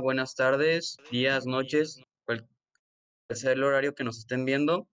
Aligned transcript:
Buenas 0.00 0.34
tardes, 0.34 0.96
días, 1.10 1.44
noches, 1.44 2.00
cualquier 2.24 2.48
sea 3.34 3.52
el 3.52 3.62
horario 3.62 3.94
que 3.94 4.04
nos 4.04 4.16
estén 4.16 4.46
viendo. 4.46 4.88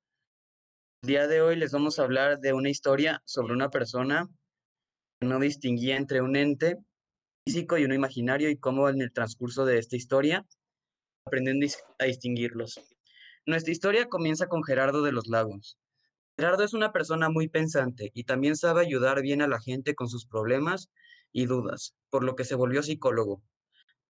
El 1.03 1.07
día 1.07 1.27
de 1.27 1.41
hoy 1.41 1.55
les 1.55 1.71
vamos 1.71 1.99
a 1.99 2.03
hablar 2.03 2.39
de 2.41 2.51
una 2.51 2.69
historia 2.69 3.21
sobre 3.23 3.53
una 3.53 3.69
persona 3.69 4.27
que 5.21 5.27
no 5.27 5.39
distinguía 5.39 5.95
entre 5.95 6.21
un 6.21 6.35
ente 6.35 6.79
físico 7.45 7.77
y 7.77 7.85
uno 7.85 7.95
imaginario 7.95 8.49
y 8.49 8.57
cómo 8.57 8.89
en 8.89 9.01
el 9.01 9.13
transcurso 9.13 9.63
de 9.63 9.77
esta 9.77 9.95
historia 9.95 10.45
aprenden 11.25 11.61
a 11.99 12.03
distinguirlos. 12.03 12.77
Nuestra 13.45 13.71
historia 13.71 14.09
comienza 14.09 14.47
con 14.47 14.65
Gerardo 14.65 15.01
de 15.01 15.13
los 15.13 15.27
Lagos. 15.27 15.77
Gerardo 16.37 16.65
es 16.65 16.73
una 16.73 16.91
persona 16.91 17.29
muy 17.29 17.47
pensante 17.47 18.11
y 18.13 18.25
también 18.25 18.57
sabe 18.57 18.81
ayudar 18.81 19.21
bien 19.21 19.41
a 19.41 19.47
la 19.47 19.61
gente 19.61 19.95
con 19.95 20.09
sus 20.09 20.25
problemas 20.25 20.89
y 21.31 21.45
dudas, 21.45 21.95
por 22.09 22.25
lo 22.25 22.35
que 22.35 22.43
se 22.43 22.55
volvió 22.55 22.83
psicólogo. 22.83 23.41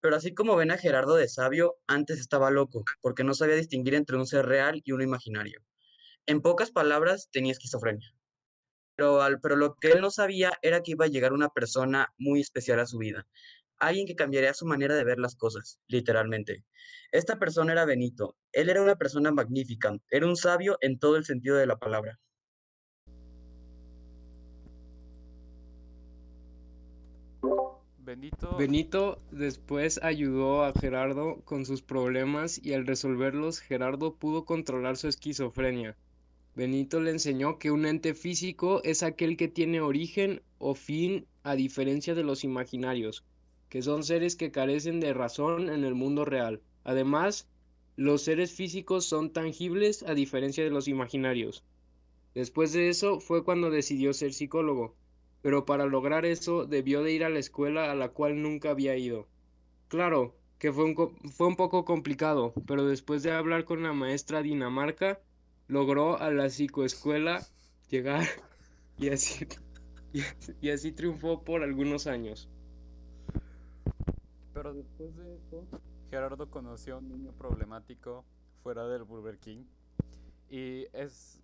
Pero 0.04 0.18
así 0.18 0.36
como 0.36 0.56
ven 0.58 0.72
a 0.72 0.78
Gerardo 0.78 1.16
de 1.16 1.30
sabio, 1.30 1.78
antes 1.88 2.20
estaba 2.20 2.52
loco, 2.52 2.86
porque 3.02 3.24
no 3.26 3.34
sabía 3.34 3.56
distinguir 3.56 3.96
entre 3.96 4.18
un 4.18 4.28
ser 4.28 4.46
real 4.46 4.84
y 4.86 4.92
uno 4.92 5.04
imaginario. 5.04 5.62
En 6.28 6.42
pocas 6.42 6.72
palabras, 6.72 7.30
tenía 7.32 7.54
esquizofrenia. 7.54 8.14
Pero, 8.96 9.22
al- 9.22 9.40
lo 9.44 9.76
que 9.76 9.90
él 9.94 10.02
no 10.02 10.12
sabía 10.12 10.54
era 10.64 10.82
que 10.82 10.92
iba 10.92 11.06
a 11.06 11.10
llegar 11.10 11.34
una 11.34 11.50
persona 11.50 12.14
muy 12.18 12.42
especial 12.42 12.80
a 12.80 12.88
su 12.88 12.98
vida. 13.00 13.28
Alguien 13.78 14.08
que 14.08 14.16
cambiaría 14.16 14.54
su 14.54 14.66
manera 14.66 14.96
de 14.96 15.06
ver 15.06 15.20
las 15.20 15.36
cosas, 15.36 15.80
literalmente. 15.88 16.66
Esta 17.12 17.40
persona 17.40 17.74
era 17.74 17.86
Benito. 17.86 18.38
Él 18.54 18.70
era 18.70 18.82
una 18.84 18.98
persona 18.98 19.32
magnífica. 19.32 19.96
Era 20.10 20.28
un 20.28 20.38
sabio 20.38 20.78
en 20.82 21.00
todo 21.00 21.18
el 21.18 21.26
sentido 21.26 21.58
de 21.58 21.68
la 21.68 21.78
palabra. 21.80 22.20
Benito, 28.60 29.20
después 29.32 30.00
ayudó 30.04 30.64
a 30.64 30.74
Gerardo 30.74 31.42
con 31.46 31.66
sus 31.66 31.82
problemas 31.82 32.60
y 32.64 32.74
al 32.74 32.86
resolverlos 32.86 33.60
Gerardo 33.60 34.16
pudo 34.16 34.46
controlar 34.46 34.98
su 34.98 35.08
esquizofrenia. 35.08 35.98
Benito 36.56 37.00
le 37.00 37.10
enseñó 37.10 37.58
que 37.58 37.72
un 37.72 37.88
ente 37.88 38.14
físico 38.14 38.82
es 38.84 39.02
aquel 39.02 39.36
que 39.36 39.48
tiene 39.48 39.82
origen 39.82 40.42
o 40.60 40.76
fin 40.76 41.26
a 41.42 41.56
diferencia 41.56 42.14
de 42.14 42.24
los 42.24 42.44
imaginarios, 42.44 43.24
que 43.70 43.82
son 43.82 44.04
seres 44.04 44.36
que 44.36 44.52
carecen 44.52 45.00
de 45.00 45.14
razón 45.14 45.70
en 45.70 45.84
el 45.84 45.96
mundo 45.96 46.26
real. 46.26 46.62
Además, 46.84 47.48
los 47.96 48.22
seres 48.22 48.52
físicos 48.52 49.06
son 49.06 49.32
tangibles 49.32 50.04
a 50.04 50.14
diferencia 50.14 50.64
de 50.64 50.70
los 50.70 50.88
imaginarios. 50.88 51.64
Después 52.36 52.74
de 52.74 52.90
eso 52.90 53.20
fue 53.20 53.44
cuando 53.44 53.72
decidió 53.72 54.14
ser 54.14 54.34
psicólogo, 54.34 54.96
pero 55.44 55.66
para 55.66 55.86
lograr 55.86 56.26
eso 56.26 56.66
debió 56.66 57.04
de 57.04 57.12
ir 57.12 57.26
a 57.26 57.30
la 57.30 57.40
escuela 57.40 57.92
a 57.92 57.96
la 57.96 58.10
cual 58.10 58.42
nunca 58.42 58.72
había 58.72 58.98
ido. 58.98 59.28
Claro, 59.90 60.34
que 60.58 60.72
fue 60.72 60.86
un, 60.86 60.96
fue 61.32 61.48
un 61.48 61.58
poco 61.58 61.84
complicado, 61.84 62.54
pero 62.66 62.86
después 62.86 63.24
de 63.24 63.34
hablar 63.34 63.66
con 63.66 63.84
la 63.84 63.92
maestra 63.94 64.42
Dinamarca, 64.42 65.20
logró 65.68 66.18
a 66.18 66.32
la 66.32 66.50
psicoescuela 66.50 67.46
llegar 67.90 68.26
y 68.98 69.10
así, 69.10 69.46
y 70.62 70.92
triunfó 70.94 71.44
por 71.44 71.62
algunos 71.62 72.08
años. 72.08 72.50
pero 74.54 74.74
después 74.74 75.14
de 75.18 75.36
esto, 75.36 75.68
Gerardo 76.10 76.50
conoció 76.50 76.96
a 76.96 76.98
un 77.00 77.10
niño 77.10 77.34
problemático 77.34 78.24
fuera 78.64 78.88
del 78.88 79.04
Burger 79.04 79.40
King 79.40 79.66
y 80.50 80.86
es, 80.94 81.43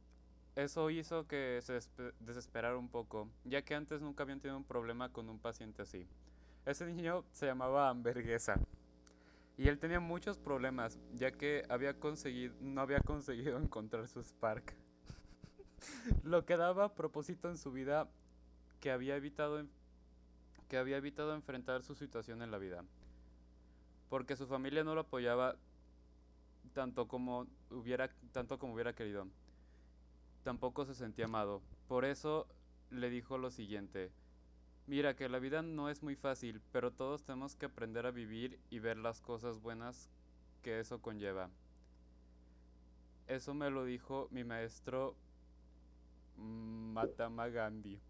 eso 0.56 0.90
hizo 0.90 1.28
que 1.28 1.60
se 1.62 1.80
desesperara 2.20 2.78
un 2.78 2.90
poco, 2.90 3.30
ya 3.46 3.62
que 3.62 3.76
antes 3.76 4.02
nunca 4.02 4.24
habían 4.24 4.40
tenido 4.40 4.58
un 4.58 4.64
problema 4.64 5.12
con 5.12 5.30
un 5.30 5.40
paciente 5.40 5.82
así. 5.82 6.08
Ese 6.66 6.86
niño 6.86 7.24
se 7.32 7.46
llamaba 7.46 7.90
Hamburguesa 7.90 8.60
y 9.58 9.68
él 9.68 9.78
tenía 9.78 10.00
muchos 10.00 10.38
problemas, 10.38 10.98
ya 11.14 11.32
que 11.32 11.66
había 11.68 11.94
conseguido, 12.00 12.56
no 12.62 12.80
había 12.80 13.02
conseguido 13.02 13.58
encontrar 13.62 14.08
su 14.08 14.24
Spark. 14.24 14.74
Lo 16.24 16.46
que 16.46 16.56
daba 16.58 16.96
propósito 16.96 17.50
en 17.50 17.58
su 17.58 17.72
vida 17.72 18.10
que 18.80 18.92
había 18.92 19.16
evitado 19.16 19.66
que 20.70 20.78
había 20.78 20.98
evitado 20.98 21.34
enfrentar 21.34 21.82
su 21.84 21.96
situación 21.96 22.42
en 22.42 22.52
la 22.52 22.58
vida, 22.60 22.86
porque 24.08 24.36
su 24.36 24.46
familia 24.46 24.84
no 24.84 24.94
lo 24.94 25.02
apoyaba 25.02 25.56
tanto 26.74 27.08
como 27.08 27.48
hubiera 27.72 28.10
tanto 28.32 28.60
como 28.60 28.76
hubiera 28.76 28.94
querido. 28.94 29.28
Tampoco 30.44 30.86
se 30.86 30.96
sentía 30.96 31.26
amado. 31.26 31.62
Por 31.88 32.06
eso 32.06 32.48
le 32.90 33.10
dijo 33.10 33.38
lo 33.38 33.52
siguiente: 33.52 34.12
Mira 34.88 35.16
que 35.16 35.30
la 35.30 35.40
vida 35.40 35.62
no 35.62 35.90
es 35.90 36.02
muy 36.02 36.16
fácil, 36.16 36.62
pero 36.72 36.92
todos 36.92 37.24
tenemos 37.24 37.56
que 37.56 37.68
aprender 37.68 38.06
a 38.06 38.12
vivir 38.12 38.60
y 38.70 38.80
ver 38.80 38.98
las 38.98 39.22
cosas 39.22 39.60
buenas 39.62 40.10
que 40.64 40.80
eso 40.80 41.02
conlleva. 41.02 41.50
Eso 43.28 43.54
me 43.54 43.70
lo 43.70 43.86
dijo 43.86 44.28
mi 44.32 44.44
maestro 44.44 45.16
Mahatma 46.38 47.50
Gandhi. 47.50 48.02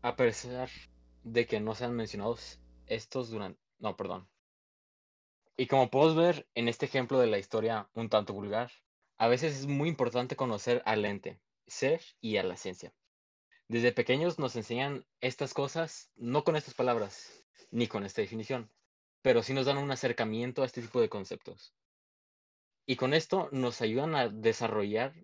A 0.00 0.16
pesar 0.16 0.70
de 1.24 1.46
que 1.46 1.60
no 1.60 1.74
sean 1.74 1.94
mencionados 1.94 2.58
estos 2.86 3.28
durante... 3.28 3.60
No, 3.78 3.96
perdón. 3.96 4.26
Y 5.58 5.68
como 5.68 5.90
podemos 5.90 6.16
ver 6.16 6.46
en 6.54 6.68
este 6.68 6.84
ejemplo 6.84 7.18
de 7.18 7.28
la 7.28 7.38
historia 7.38 7.88
un 7.94 8.10
tanto 8.10 8.34
vulgar, 8.34 8.70
a 9.16 9.26
veces 9.26 9.60
es 9.60 9.66
muy 9.66 9.88
importante 9.88 10.36
conocer 10.36 10.82
al 10.84 11.04
ente, 11.06 11.40
ser 11.66 12.02
y 12.20 12.36
a 12.36 12.42
la 12.42 12.54
esencia. 12.54 12.92
Desde 13.66 13.92
pequeños 13.92 14.38
nos 14.38 14.54
enseñan 14.54 15.06
estas 15.20 15.54
cosas, 15.54 16.10
no 16.14 16.44
con 16.44 16.56
estas 16.56 16.74
palabras, 16.74 17.42
ni 17.70 17.86
con 17.86 18.04
esta 18.04 18.20
definición, 18.20 18.70
pero 19.22 19.42
sí 19.42 19.54
nos 19.54 19.64
dan 19.64 19.78
un 19.78 19.90
acercamiento 19.90 20.62
a 20.62 20.66
este 20.66 20.82
tipo 20.82 21.00
de 21.00 21.08
conceptos. 21.08 21.74
Y 22.84 22.96
con 22.96 23.14
esto 23.14 23.48
nos 23.50 23.80
ayudan 23.80 24.14
a 24.14 24.28
desarrollar 24.28 25.14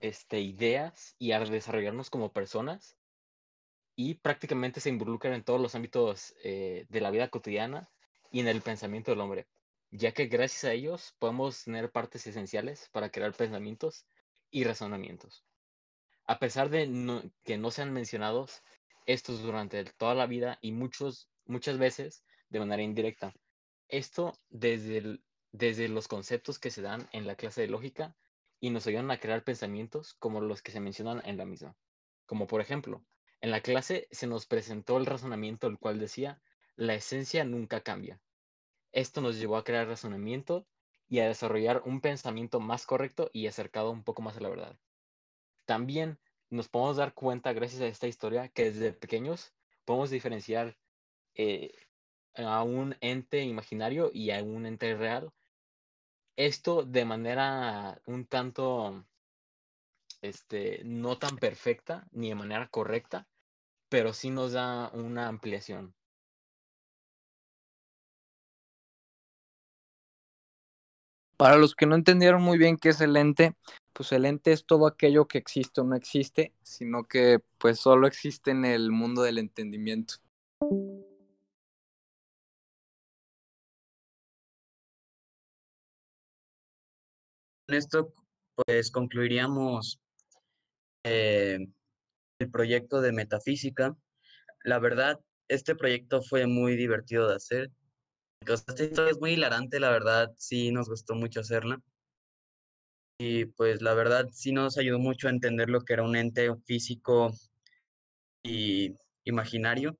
este, 0.00 0.40
ideas 0.40 1.14
y 1.18 1.32
a 1.32 1.40
desarrollarnos 1.40 2.10
como 2.10 2.32
personas 2.32 2.96
y 3.96 4.14
prácticamente 4.14 4.80
se 4.80 4.88
involucran 4.88 5.32
en 5.34 5.44
todos 5.44 5.60
los 5.60 5.74
ámbitos 5.74 6.34
eh, 6.42 6.86
de 6.88 7.00
la 7.00 7.10
vida 7.10 7.28
cotidiana 7.28 7.88
y 8.30 8.40
en 8.40 8.48
el 8.48 8.60
pensamiento 8.60 9.10
del 9.10 9.20
hombre, 9.20 9.46
ya 9.90 10.12
que 10.12 10.26
gracias 10.26 10.64
a 10.64 10.72
ellos 10.72 11.14
podemos 11.18 11.64
tener 11.64 11.90
partes 11.90 12.26
esenciales 12.26 12.88
para 12.92 13.10
crear 13.10 13.32
pensamientos 13.32 14.06
y 14.50 14.64
razonamientos. 14.64 15.44
A 16.26 16.38
pesar 16.38 16.70
de 16.70 17.30
que 17.44 17.58
no 17.58 17.70
sean 17.70 17.92
mencionados 17.92 18.62
estos 19.06 19.42
durante 19.42 19.84
toda 19.84 20.14
la 20.14 20.26
vida 20.26 20.58
y 20.60 20.72
muchos, 20.72 21.28
muchas 21.44 21.78
veces 21.78 22.24
de 22.48 22.60
manera 22.60 22.82
indirecta. 22.82 23.34
Esto 23.88 24.38
desde, 24.48 25.20
desde 25.50 25.88
los 25.88 26.06
conceptos 26.06 26.58
que 26.58 26.70
se 26.70 26.82
dan 26.82 27.08
en 27.12 27.26
la 27.26 27.34
clase 27.34 27.62
de 27.62 27.68
lógica 27.68 28.16
y 28.60 28.70
nos 28.70 28.86
ayudan 28.86 29.10
a 29.10 29.18
crear 29.18 29.42
pensamientos 29.42 30.14
como 30.14 30.40
los 30.40 30.62
que 30.62 30.70
se 30.70 30.80
mencionan 30.80 31.22
en 31.24 31.36
la 31.36 31.46
misma. 31.46 31.76
Como 32.26 32.46
por 32.46 32.60
ejemplo, 32.60 33.04
en 33.40 33.50
la 33.50 33.60
clase 33.60 34.06
se 34.10 34.26
nos 34.26 34.46
presentó 34.46 34.98
el 34.98 35.06
razonamiento 35.06 35.66
el 35.66 35.78
cual 35.78 35.98
decía, 35.98 36.40
la 36.76 36.94
esencia 36.94 37.44
nunca 37.44 37.80
cambia. 37.80 38.20
Esto 38.92 39.20
nos 39.20 39.38
llevó 39.38 39.56
a 39.56 39.64
crear 39.64 39.86
razonamiento 39.86 40.66
y 41.08 41.20
a 41.20 41.28
desarrollar 41.28 41.82
un 41.84 42.00
pensamiento 42.00 42.60
más 42.60 42.86
correcto 42.86 43.30
y 43.32 43.46
acercado 43.46 43.90
un 43.90 44.04
poco 44.04 44.22
más 44.22 44.36
a 44.36 44.40
la 44.40 44.48
verdad. 44.48 44.78
También 45.64 46.18
nos 46.48 46.68
podemos 46.68 46.96
dar 46.96 47.14
cuenta, 47.14 47.52
gracias 47.52 47.82
a 47.82 47.86
esta 47.86 48.08
historia, 48.08 48.48
que 48.48 48.70
desde 48.70 48.92
pequeños 48.92 49.52
podemos 49.84 50.10
diferenciar 50.10 50.76
eh, 51.34 51.72
a 52.34 52.62
un 52.62 52.96
ente 53.00 53.42
imaginario 53.42 54.10
y 54.12 54.30
a 54.30 54.42
un 54.42 54.66
ente 54.66 54.96
real. 54.96 55.32
Esto 56.36 56.84
de 56.84 57.04
manera 57.04 58.00
un 58.06 58.26
tanto 58.26 59.04
este, 60.22 60.82
no 60.84 61.18
tan 61.18 61.36
perfecta 61.38 62.06
ni 62.12 62.28
de 62.28 62.34
manera 62.34 62.68
correcta, 62.68 63.28
pero 63.88 64.12
sí 64.12 64.30
nos 64.30 64.52
da 64.52 64.90
una 64.92 65.28
ampliación. 65.28 65.94
Para 71.40 71.56
los 71.56 71.74
que 71.74 71.86
no 71.86 71.94
entendieron 71.94 72.42
muy 72.42 72.58
bien 72.58 72.76
qué 72.76 72.90
es 72.90 73.00
el 73.00 73.16
ente, 73.16 73.54
pues 73.94 74.12
el 74.12 74.26
ente 74.26 74.52
es 74.52 74.66
todo 74.66 74.86
aquello 74.86 75.26
que 75.26 75.38
existe 75.38 75.80
o 75.80 75.84
no 75.84 75.96
existe, 75.96 76.52
sino 76.62 77.04
que 77.04 77.38
pues 77.56 77.80
solo 77.80 78.06
existe 78.06 78.50
en 78.50 78.66
el 78.66 78.90
mundo 78.90 79.22
del 79.22 79.38
entendimiento. 79.38 80.16
Con 80.58 80.94
esto, 87.68 88.12
pues 88.54 88.90
concluiríamos 88.90 89.98
eh, 91.04 91.58
el 92.38 92.50
proyecto 92.50 93.00
de 93.00 93.12
metafísica. 93.12 93.96
La 94.62 94.78
verdad, 94.78 95.18
este 95.48 95.74
proyecto 95.74 96.20
fue 96.20 96.46
muy 96.46 96.76
divertido 96.76 97.26
de 97.30 97.36
hacer. 97.36 97.70
Esta 98.46 98.72
historia 98.84 99.10
es 99.12 99.18
muy 99.20 99.32
hilarante, 99.32 99.80
la 99.80 99.90
verdad, 99.90 100.32
sí 100.36 100.72
nos 100.72 100.88
gustó 100.88 101.14
mucho 101.14 101.40
hacerla. 101.40 101.80
Y 103.18 103.44
pues 103.46 103.82
la 103.82 103.94
verdad, 103.94 104.26
sí 104.32 104.50
nos 104.52 104.76
ayudó 104.78 104.98
mucho 104.98 105.28
a 105.28 105.30
entender 105.30 105.70
lo 105.70 105.82
que 105.82 105.92
era 105.92 106.02
un 106.02 106.16
ente 106.16 106.48
físico 106.66 107.30
y 108.42 108.96
imaginario. 109.24 109.96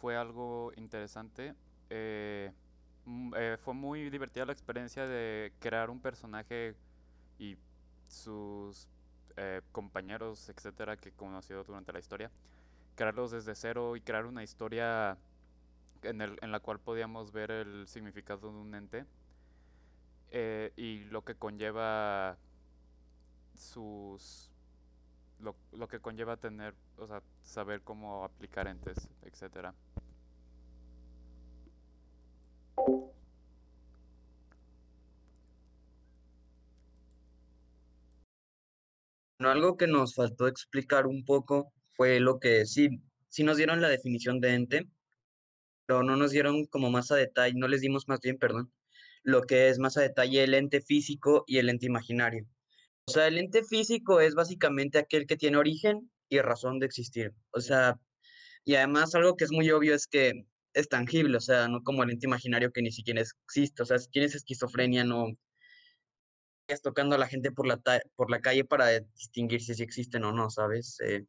Fue 0.00 0.16
algo 0.16 0.72
interesante. 0.76 1.54
eh, 1.90 2.52
mm, 3.04 3.34
eh, 3.36 3.56
fue 3.60 3.74
muy 3.74 4.10
divertida 4.10 4.46
la 4.46 4.52
experiencia 4.52 5.06
de 5.06 5.52
crear 5.60 5.90
un 5.90 6.00
personaje 6.00 6.76
y 7.38 7.56
sus 8.08 8.88
eh, 9.36 9.62
compañeros, 9.72 10.48
etcétera, 10.48 10.96
que 10.96 11.10
he 11.10 11.12
conocido 11.12 11.64
durante 11.64 11.92
la 11.92 11.98
historia. 11.98 12.30
Crearlos 12.96 13.30
desde 13.30 13.54
cero 13.54 13.96
y 13.96 14.00
crear 14.00 14.26
una 14.26 14.42
historia 14.42 15.16
en, 16.02 16.20
el, 16.20 16.38
en 16.42 16.52
la 16.52 16.60
cual 16.60 16.78
podíamos 16.78 17.32
ver 17.32 17.50
el 17.50 17.86
significado 17.86 18.52
de 18.52 18.58
un 18.58 18.74
ente 18.74 19.04
eh, 20.30 20.72
y 20.76 21.04
lo 21.04 21.22
que 21.24 21.34
conlleva 21.34 22.36
sus 23.54 24.50
lo, 25.40 25.56
lo 25.72 25.88
que 25.88 26.00
conlleva 26.00 26.36
tener, 26.36 26.74
o 26.98 27.06
sea, 27.06 27.22
saber 27.42 27.82
cómo 27.82 28.24
aplicar 28.24 28.66
entes, 28.66 29.08
etcétera. 29.22 29.74
Algo 39.48 39.76
que 39.76 39.86
nos 39.86 40.14
faltó 40.14 40.46
explicar 40.46 41.06
un 41.06 41.24
poco 41.24 41.72
fue 41.96 42.20
lo 42.20 42.38
que 42.38 42.66
sí, 42.66 42.88
sí 43.28 43.42
nos 43.42 43.56
dieron 43.56 43.80
la 43.80 43.88
definición 43.88 44.40
de 44.40 44.54
ente, 44.54 44.88
pero 45.86 46.02
no 46.02 46.16
nos 46.16 46.30
dieron 46.30 46.66
como 46.66 46.90
más 46.90 47.10
a 47.10 47.16
detalle, 47.16 47.54
no 47.56 47.68
les 47.68 47.80
dimos 47.80 48.06
más 48.08 48.20
bien, 48.20 48.38
perdón, 48.38 48.72
lo 49.22 49.42
que 49.42 49.68
es 49.68 49.78
más 49.78 49.96
a 49.96 50.02
detalle 50.02 50.44
el 50.44 50.54
ente 50.54 50.80
físico 50.80 51.44
y 51.46 51.58
el 51.58 51.68
ente 51.68 51.86
imaginario. 51.86 52.46
O 53.06 53.12
sea, 53.12 53.26
el 53.26 53.38
ente 53.38 53.64
físico 53.64 54.20
es 54.20 54.34
básicamente 54.34 54.98
aquel 54.98 55.26
que 55.26 55.36
tiene 55.36 55.56
origen 55.56 56.10
y 56.28 56.38
razón 56.40 56.78
de 56.78 56.86
existir. 56.86 57.32
O 57.50 57.60
sea, 57.60 57.98
y 58.64 58.74
además 58.74 59.14
algo 59.14 59.36
que 59.36 59.44
es 59.44 59.52
muy 59.52 59.70
obvio 59.70 59.94
es 59.94 60.06
que 60.06 60.44
es 60.74 60.88
tangible, 60.88 61.36
o 61.36 61.40
sea, 61.40 61.66
no 61.68 61.82
como 61.82 62.04
el 62.04 62.10
ente 62.10 62.26
imaginario 62.26 62.72
que 62.72 62.82
ni 62.82 62.92
siquiera 62.92 63.22
existe. 63.22 63.82
O 63.82 63.86
sea, 63.86 63.98
si 63.98 64.08
tienes 64.10 64.34
esquizofrenia, 64.34 65.04
no 65.04 65.26
tocando 66.76 67.16
a 67.16 67.18
la 67.18 67.28
gente 67.28 67.52
por 67.52 67.66
la, 67.66 67.80
por 68.16 68.30
la 68.30 68.40
calle 68.40 68.64
para 68.64 68.88
distinguir 69.00 69.60
si 69.60 69.82
existen 69.82 70.24
o 70.24 70.32
no, 70.32 70.50
¿sabes? 70.50 70.98
Eh, 71.00 71.26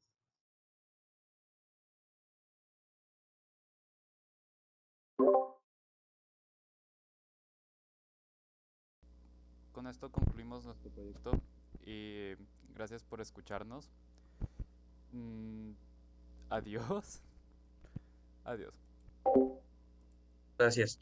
Con 9.73 9.87
esto 9.87 10.11
concluimos 10.11 10.65
nuestro 10.65 10.91
proyecto 10.91 11.31
y 11.85 12.33
gracias 12.75 13.03
por 13.03 13.21
escucharnos. 13.21 13.89
Mm, 15.11 15.71
adiós. 16.49 17.21
Adiós. 18.43 18.73
gracias. 20.57 20.99